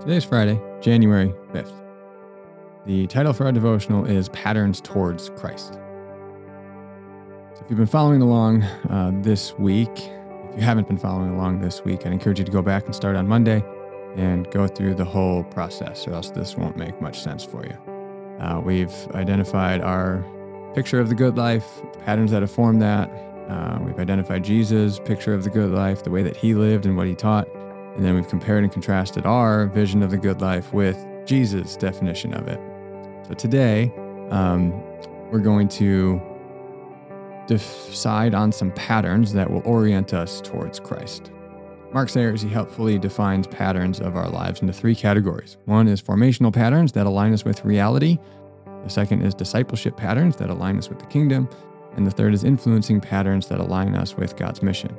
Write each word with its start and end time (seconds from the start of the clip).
Today's 0.00 0.24
Friday, 0.24 0.60
January 0.80 1.34
5th. 1.52 1.72
The 2.86 3.08
title 3.08 3.32
for 3.32 3.46
our 3.46 3.52
devotional 3.52 4.04
is 4.06 4.28
Patterns 4.28 4.80
Towards 4.80 5.30
Christ. 5.30 5.74
So, 7.54 7.62
if 7.62 7.66
you've 7.68 7.78
been 7.78 7.86
following 7.86 8.22
along 8.22 8.62
uh, 8.62 9.10
this 9.22 9.58
week, 9.58 9.90
if 9.90 10.56
you 10.56 10.62
haven't 10.62 10.86
been 10.86 10.98
following 10.98 11.30
along 11.30 11.62
this 11.62 11.84
week, 11.84 12.06
I'd 12.06 12.12
encourage 12.12 12.38
you 12.38 12.44
to 12.44 12.52
go 12.52 12.62
back 12.62 12.86
and 12.86 12.94
start 12.94 13.16
on 13.16 13.26
Monday 13.26 13.64
and 14.16 14.48
go 14.52 14.68
through 14.68 14.94
the 14.94 15.04
whole 15.04 15.42
process, 15.42 16.06
or 16.06 16.12
else 16.14 16.30
this 16.30 16.56
won't 16.56 16.76
make 16.76 17.00
much 17.02 17.20
sense 17.20 17.42
for 17.44 17.66
you. 17.66 17.76
Uh, 18.40 18.60
we've 18.60 18.94
identified 19.16 19.80
our 19.80 20.24
picture 20.74 21.00
of 21.00 21.08
the 21.08 21.16
good 21.16 21.36
life, 21.36 21.66
the 21.92 21.98
patterns 21.98 22.30
that 22.30 22.42
have 22.42 22.52
formed 22.52 22.80
that. 22.80 23.10
Uh, 23.48 23.80
we've 23.82 23.98
identified 23.98 24.44
Jesus' 24.44 25.00
picture 25.00 25.34
of 25.34 25.42
the 25.42 25.50
good 25.50 25.72
life, 25.72 26.04
the 26.04 26.10
way 26.10 26.22
that 26.22 26.36
he 26.36 26.54
lived 26.54 26.86
and 26.86 26.96
what 26.96 27.08
he 27.08 27.16
taught. 27.16 27.48
And 27.98 28.06
then 28.06 28.14
we've 28.14 28.28
compared 28.28 28.62
and 28.62 28.72
contrasted 28.72 29.26
our 29.26 29.66
vision 29.66 30.04
of 30.04 30.12
the 30.12 30.18
good 30.18 30.40
life 30.40 30.72
with 30.72 31.04
Jesus' 31.26 31.76
definition 31.76 32.32
of 32.32 32.46
it. 32.46 32.60
So 33.26 33.34
today, 33.34 33.92
um, 34.30 34.70
we're 35.32 35.40
going 35.40 35.66
to 35.70 36.22
decide 37.48 38.34
on 38.34 38.52
some 38.52 38.70
patterns 38.70 39.32
that 39.32 39.50
will 39.50 39.62
orient 39.64 40.14
us 40.14 40.40
towards 40.40 40.78
Christ. 40.78 41.32
Mark 41.92 42.08
Sayers, 42.08 42.40
he 42.40 42.48
helpfully 42.48 43.00
defines 43.00 43.48
patterns 43.48 43.98
of 43.98 44.14
our 44.14 44.28
lives 44.28 44.60
into 44.60 44.72
three 44.72 44.94
categories. 44.94 45.56
One 45.64 45.88
is 45.88 46.00
formational 46.00 46.52
patterns 46.52 46.92
that 46.92 47.04
align 47.04 47.32
us 47.32 47.44
with 47.44 47.64
reality. 47.64 48.16
The 48.84 48.90
second 48.90 49.22
is 49.22 49.34
discipleship 49.34 49.96
patterns 49.96 50.36
that 50.36 50.50
align 50.50 50.78
us 50.78 50.88
with 50.88 51.00
the 51.00 51.06
kingdom. 51.06 51.48
And 51.96 52.06
the 52.06 52.12
third 52.12 52.32
is 52.32 52.44
influencing 52.44 53.00
patterns 53.00 53.48
that 53.48 53.58
align 53.58 53.96
us 53.96 54.16
with 54.16 54.36
God's 54.36 54.62
mission. 54.62 54.96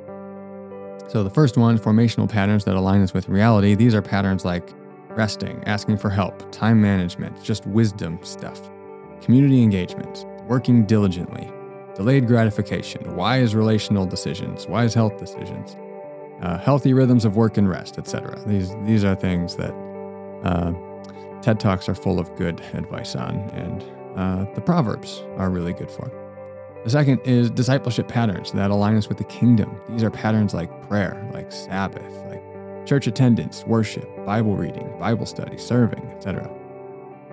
So 1.10 1.24
the 1.24 1.30
first 1.30 1.56
one, 1.56 1.76
formational 1.76 2.28
patterns 2.28 2.64
that 2.66 2.76
align 2.76 3.02
us 3.02 3.12
with 3.12 3.28
reality, 3.28 3.74
these 3.74 3.96
are 3.96 4.02
patterns 4.02 4.44
like 4.44 4.72
resting, 5.08 5.60
asking 5.66 5.96
for 5.96 6.08
help, 6.08 6.52
time 6.52 6.80
management, 6.80 7.42
just 7.42 7.66
wisdom 7.66 8.20
stuff, 8.22 8.70
community 9.20 9.60
engagement, 9.60 10.24
working 10.46 10.86
diligently, 10.86 11.50
delayed 11.96 12.28
gratification, 12.28 13.16
wise 13.16 13.56
relational 13.56 14.06
decisions, 14.06 14.68
wise 14.68 14.94
health 14.94 15.18
decisions, 15.18 15.76
uh, 16.42 16.58
healthy 16.58 16.92
rhythms 16.92 17.24
of 17.24 17.34
work 17.34 17.56
and 17.56 17.68
rest, 17.68 17.98
etc. 17.98 18.40
These 18.46 18.72
these 18.84 19.02
are 19.04 19.16
things 19.16 19.56
that 19.56 19.74
uh, 20.44 20.72
TED 21.42 21.58
Talks 21.58 21.88
are 21.88 21.94
full 21.96 22.20
of 22.20 22.32
good 22.36 22.60
advice 22.72 23.16
on, 23.16 23.34
and 23.50 23.82
uh, 24.16 24.54
the 24.54 24.60
Proverbs 24.60 25.24
are 25.38 25.50
really 25.50 25.72
good 25.72 25.90
for. 25.90 26.29
The 26.84 26.90
second 26.90 27.20
is 27.24 27.50
discipleship 27.50 28.08
patterns 28.08 28.52
that 28.52 28.70
align 28.70 28.96
us 28.96 29.08
with 29.08 29.18
the 29.18 29.24
kingdom. 29.24 29.78
These 29.90 30.02
are 30.02 30.10
patterns 30.10 30.54
like 30.54 30.88
prayer, 30.88 31.28
like 31.34 31.52
Sabbath, 31.52 32.10
like 32.28 32.42
church 32.86 33.06
attendance, 33.06 33.64
worship, 33.66 34.08
Bible 34.24 34.56
reading, 34.56 34.90
Bible 34.98 35.26
study, 35.26 35.58
serving, 35.58 36.02
etc. 36.06 36.50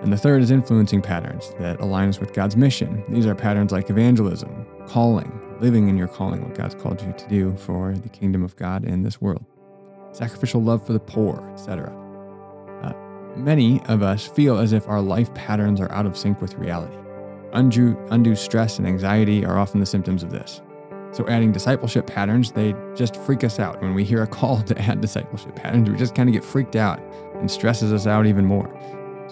And 0.02 0.12
the 0.12 0.18
third 0.18 0.42
is 0.42 0.50
influencing 0.50 1.00
patterns 1.00 1.54
that 1.58 1.80
align 1.80 2.10
us 2.10 2.20
with 2.20 2.34
God's 2.34 2.58
mission. 2.58 3.02
These 3.08 3.24
are 3.24 3.34
patterns 3.34 3.72
like 3.72 3.88
evangelism, 3.88 4.66
calling, 4.86 5.32
living 5.60 5.88
in 5.88 5.96
your 5.96 6.08
calling, 6.08 6.42
what 6.44 6.54
God's 6.54 6.74
called 6.74 7.00
you 7.00 7.14
to 7.14 7.28
do 7.28 7.56
for 7.56 7.94
the 7.94 8.10
kingdom 8.10 8.44
of 8.44 8.54
God 8.56 8.84
in 8.84 9.02
this 9.02 9.18
world, 9.18 9.46
sacrificial 10.12 10.62
love 10.62 10.86
for 10.86 10.92
the 10.92 11.00
poor, 11.00 11.48
etc. 11.54 11.90
Uh, 12.82 12.92
many 13.34 13.80
of 13.86 14.02
us 14.02 14.26
feel 14.26 14.58
as 14.58 14.74
if 14.74 14.86
our 14.86 15.00
life 15.00 15.32
patterns 15.32 15.80
are 15.80 15.90
out 15.90 16.04
of 16.04 16.18
sync 16.18 16.42
with 16.42 16.54
reality. 16.56 16.98
Undue, 17.52 17.96
undue 18.10 18.34
stress 18.34 18.78
and 18.78 18.86
anxiety 18.86 19.44
are 19.44 19.58
often 19.58 19.80
the 19.80 19.86
symptoms 19.86 20.22
of 20.22 20.30
this. 20.30 20.60
So, 21.12 21.26
adding 21.28 21.52
discipleship 21.52 22.06
patterns, 22.06 22.52
they 22.52 22.74
just 22.94 23.16
freak 23.16 23.42
us 23.42 23.58
out. 23.58 23.80
When 23.80 23.94
we 23.94 24.04
hear 24.04 24.22
a 24.22 24.26
call 24.26 24.62
to 24.64 24.78
add 24.78 25.00
discipleship 25.00 25.56
patterns, 25.56 25.88
we 25.88 25.96
just 25.96 26.14
kind 26.14 26.28
of 26.28 26.34
get 26.34 26.44
freaked 26.44 26.76
out 26.76 27.00
and 27.36 27.50
stresses 27.50 27.92
us 27.92 28.06
out 28.06 28.26
even 28.26 28.44
more. 28.44 28.68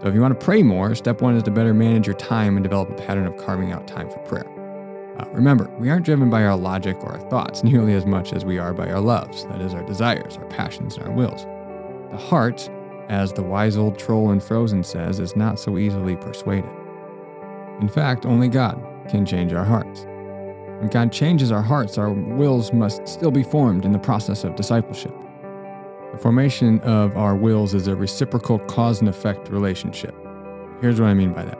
So, 0.01 0.07
if 0.07 0.15
you 0.15 0.21
want 0.21 0.39
to 0.39 0.45
pray 0.45 0.63
more, 0.63 0.95
step 0.95 1.21
one 1.21 1.37
is 1.37 1.43
to 1.45 1.51
better 1.51 1.75
manage 1.75 2.07
your 2.07 2.17
time 2.17 2.57
and 2.57 2.65
develop 2.65 2.91
a 2.91 2.95
pattern 2.95 3.27
of 3.27 3.37
carving 3.37 3.73
out 3.73 3.87
time 3.87 4.09
for 4.11 4.19
prayer. 4.21 4.47
Uh, 5.19 5.27
remember, 5.31 5.71
we 5.79 5.89
aren't 5.89 6.05
driven 6.05 6.29
by 6.29 6.45
our 6.45 6.57
logic 6.57 6.97
or 7.03 7.13
our 7.13 7.31
thoughts 7.31 7.63
nearly 7.65 7.95
as 7.95 8.07
much 8.07 8.33
as 8.33 8.45
we 8.45 8.59
are 8.59 8.73
by 8.73 8.91
our 8.91 9.01
loves, 9.01 9.45
that 9.47 9.61
is, 9.61 9.75
our 9.75 9.85
desires, 9.85 10.37
our 10.39 10.47
passions, 10.47 10.97
and 10.97 11.07
our 11.07 11.13
wills. 11.13 11.45
The 12.11 12.17
heart, 12.17 12.71
as 13.09 13.33
the 13.33 13.43
wise 13.43 13.77
old 13.77 13.99
troll 13.99 14.31
in 14.31 14.41
Frozen 14.41 14.85
says, 14.85 15.21
is 15.21 15.37
not 15.37 15.59
so 15.59 15.77
easily 15.77 16.17
persuaded. 16.17 16.71
In 17.81 17.89
fact, 17.89 18.25
only 18.25 18.49
God 18.49 18.83
can 19.09 19.27
change 19.27 19.53
our 19.53 19.65
hearts. 19.65 20.07
When 20.81 20.89
God 20.89 21.13
changes 21.13 21.53
our 21.53 21.63
hearts, 21.63 21.99
our 21.99 22.11
wills 22.11 22.73
must 22.73 23.07
still 23.07 23.31
be 23.31 23.43
formed 23.43 23.85
in 23.85 23.93
the 23.93 23.99
process 23.99 24.45
of 24.45 24.57
discipleship. 24.57 25.15
The 26.13 26.19
formation 26.19 26.81
of 26.81 27.17
our 27.17 27.35
wills 27.35 27.75
is 27.75 27.89
a 27.89 27.97
reciprocal 27.97 28.59
cause 28.61 29.01
and 29.01 29.09
effect 29.09 29.49
relationship. 29.49 30.15
Here's 30.81 31.01
what 31.01 31.09
I 31.09 31.15
mean 31.15 31.33
by 31.33 31.45
that. 31.45 31.59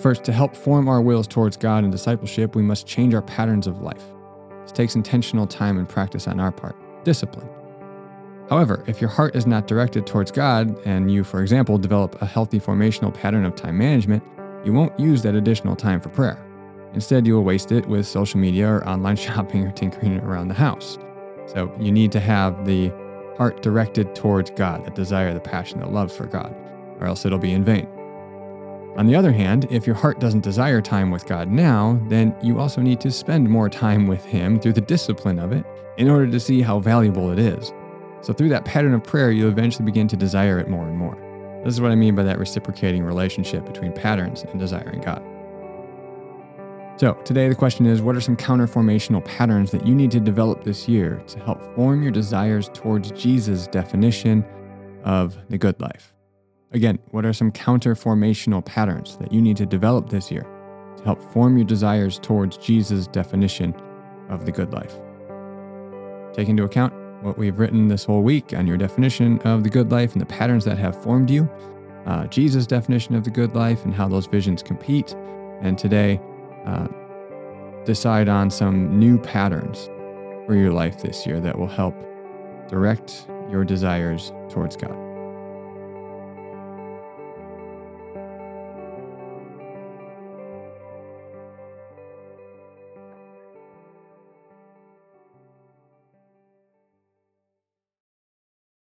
First, 0.00 0.24
to 0.24 0.32
help 0.32 0.54
form 0.54 0.88
our 0.88 1.00
wills 1.00 1.26
towards 1.26 1.56
God 1.56 1.82
and 1.82 1.90
discipleship, 1.90 2.54
we 2.54 2.62
must 2.62 2.86
change 2.86 3.14
our 3.14 3.22
patterns 3.22 3.66
of 3.66 3.80
life. 3.80 4.04
This 4.62 4.72
takes 4.72 4.94
intentional 4.94 5.46
time 5.46 5.78
and 5.78 5.88
practice 5.88 6.28
on 6.28 6.40
our 6.40 6.52
part, 6.52 6.76
discipline. 7.04 7.48
However, 8.50 8.84
if 8.86 9.00
your 9.00 9.10
heart 9.10 9.36
is 9.36 9.46
not 9.46 9.66
directed 9.66 10.06
towards 10.06 10.30
God, 10.30 10.78
and 10.86 11.10
you, 11.10 11.24
for 11.24 11.42
example, 11.42 11.78
develop 11.78 12.20
a 12.22 12.26
healthy 12.26 12.60
formational 12.60 13.12
pattern 13.12 13.44
of 13.44 13.54
time 13.54 13.78
management, 13.78 14.22
you 14.64 14.72
won't 14.72 14.98
use 14.98 15.22
that 15.22 15.34
additional 15.34 15.76
time 15.76 16.00
for 16.00 16.08
prayer. 16.08 16.44
Instead, 16.94 17.26
you 17.26 17.34
will 17.34 17.44
waste 17.44 17.70
it 17.72 17.86
with 17.86 18.06
social 18.06 18.40
media 18.40 18.68
or 18.68 18.88
online 18.88 19.16
shopping 19.26 19.66
or 19.66 19.72
tinkering 19.72 20.18
around 20.18 20.48
the 20.48 20.54
house. 20.54 20.98
So 21.46 21.72
you 21.80 21.92
need 21.92 22.12
to 22.12 22.20
have 22.20 22.66
the 22.66 22.92
heart 23.36 23.62
directed 23.62 24.14
towards 24.14 24.50
God, 24.50 24.84
the 24.84 24.90
desire, 24.90 25.32
the 25.32 25.40
passion, 25.40 25.80
the 25.80 25.86
love 25.86 26.12
for 26.12 26.26
God, 26.26 26.54
or 27.00 27.06
else 27.06 27.24
it'll 27.24 27.38
be 27.38 27.52
in 27.52 27.64
vain. 27.64 27.86
On 28.96 29.06
the 29.06 29.14
other 29.14 29.30
hand, 29.30 29.68
if 29.70 29.86
your 29.86 29.94
heart 29.94 30.18
doesn't 30.18 30.40
desire 30.40 30.80
time 30.80 31.12
with 31.12 31.24
God 31.24 31.48
now, 31.48 32.00
then 32.08 32.34
you 32.42 32.58
also 32.58 32.80
need 32.80 33.00
to 33.00 33.12
spend 33.12 33.48
more 33.48 33.68
time 33.68 34.08
with 34.08 34.24
Him 34.24 34.58
through 34.58 34.72
the 34.72 34.80
discipline 34.80 35.38
of 35.38 35.52
it 35.52 35.64
in 35.98 36.10
order 36.10 36.26
to 36.28 36.40
see 36.40 36.60
how 36.62 36.80
valuable 36.80 37.30
it 37.30 37.38
is. 37.38 37.72
So, 38.22 38.32
through 38.32 38.48
that 38.48 38.64
pattern 38.64 38.94
of 38.94 39.04
prayer, 39.04 39.30
you'll 39.30 39.50
eventually 39.50 39.84
begin 39.84 40.08
to 40.08 40.16
desire 40.16 40.58
it 40.58 40.68
more 40.68 40.88
and 40.88 40.98
more. 40.98 41.16
This 41.68 41.74
is 41.74 41.82
what 41.82 41.92
I 41.92 41.96
mean 41.96 42.14
by 42.14 42.22
that 42.22 42.38
reciprocating 42.38 43.04
relationship 43.04 43.66
between 43.66 43.92
patterns 43.92 44.42
and 44.42 44.58
desiring 44.58 45.02
God. 45.02 45.22
So, 46.98 47.12
today 47.26 47.46
the 47.50 47.54
question 47.54 47.84
is 47.84 48.00
what 48.00 48.16
are 48.16 48.22
some 48.22 48.38
counterformational 48.38 49.22
patterns 49.22 49.70
that 49.72 49.86
you 49.86 49.94
need 49.94 50.10
to 50.12 50.18
develop 50.18 50.64
this 50.64 50.88
year 50.88 51.22
to 51.26 51.38
help 51.40 51.60
form 51.74 52.02
your 52.02 52.10
desires 52.10 52.70
towards 52.72 53.10
Jesus' 53.10 53.66
definition 53.66 54.46
of 55.04 55.36
the 55.50 55.58
good 55.58 55.78
life? 55.78 56.14
Again, 56.72 56.98
what 57.10 57.26
are 57.26 57.34
some 57.34 57.52
counterformational 57.52 58.64
patterns 58.64 59.18
that 59.18 59.30
you 59.30 59.42
need 59.42 59.58
to 59.58 59.66
develop 59.66 60.08
this 60.08 60.30
year 60.30 60.46
to 60.96 61.04
help 61.04 61.20
form 61.34 61.58
your 61.58 61.66
desires 61.66 62.18
towards 62.18 62.56
Jesus' 62.56 63.06
definition 63.08 63.74
of 64.30 64.46
the 64.46 64.52
good 64.52 64.72
life? 64.72 64.98
Take 66.32 66.48
into 66.48 66.64
account 66.64 66.94
what 67.22 67.38
we've 67.38 67.58
written 67.58 67.88
this 67.88 68.04
whole 68.04 68.22
week 68.22 68.52
on 68.54 68.66
your 68.66 68.76
definition 68.76 69.40
of 69.40 69.64
the 69.64 69.70
good 69.70 69.90
life 69.90 70.12
and 70.12 70.20
the 70.20 70.26
patterns 70.26 70.64
that 70.64 70.78
have 70.78 71.00
formed 71.02 71.30
you, 71.30 71.48
uh, 72.06 72.26
Jesus' 72.26 72.66
definition 72.66 73.14
of 73.14 73.24
the 73.24 73.30
good 73.30 73.54
life 73.54 73.84
and 73.84 73.94
how 73.94 74.08
those 74.08 74.26
visions 74.26 74.62
compete, 74.62 75.14
and 75.60 75.78
today 75.78 76.20
uh, 76.66 76.86
decide 77.84 78.28
on 78.28 78.50
some 78.50 78.98
new 78.98 79.18
patterns 79.18 79.86
for 80.46 80.54
your 80.54 80.72
life 80.72 81.02
this 81.02 81.26
year 81.26 81.40
that 81.40 81.58
will 81.58 81.66
help 81.66 81.94
direct 82.68 83.26
your 83.50 83.64
desires 83.64 84.32
towards 84.48 84.76
God. 84.76 85.07